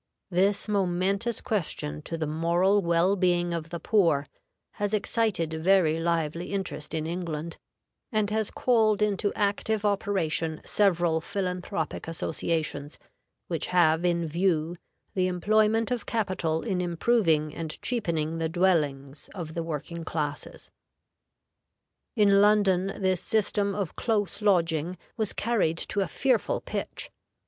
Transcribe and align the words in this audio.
This 0.31 0.67
momentous 0.67 1.41
question 1.41 2.01
to 2.05 2.17
the 2.17 2.25
moral 2.25 2.81
well 2.81 3.15
being 3.15 3.53
of 3.53 3.69
the 3.69 3.79
poor 3.79 4.25
has 4.81 4.95
excited 4.95 5.53
very 5.53 5.99
lively 5.99 6.47
interest 6.53 6.95
in 6.95 7.05
England, 7.05 7.57
and 8.11 8.31
has 8.31 8.49
called 8.49 9.03
into 9.03 9.31
active 9.35 9.85
operation 9.85 10.59
several 10.65 11.21
philanthropic 11.21 12.07
associations, 12.07 12.97
which 13.45 13.67
have 13.67 14.03
in 14.03 14.25
view 14.25 14.75
the 15.13 15.27
employment 15.27 15.91
of 15.91 16.07
capital 16.07 16.63
in 16.63 16.81
improving 16.81 17.53
and 17.53 17.79
cheapening 17.83 18.39
the 18.39 18.49
dwellings 18.49 19.29
of 19.35 19.53
the 19.53 19.61
working 19.61 20.03
classes. 20.03 20.71
In 22.15 22.41
London 22.41 22.87
this 23.03 23.21
system 23.21 23.75
of 23.75 23.95
close 23.95 24.41
lodging 24.41 24.97
was 25.15 25.31
carried 25.31 25.77
to 25.77 25.99
a 25.99 26.07
fearful 26.07 26.59
pitch. 26.59 27.11